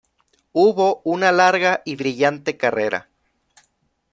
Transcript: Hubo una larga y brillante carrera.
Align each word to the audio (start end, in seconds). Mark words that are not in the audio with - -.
Hubo 0.51 1.03
una 1.05 1.31
larga 1.31 1.83
y 1.85 1.95
brillante 1.95 2.57
carrera. 2.57 3.07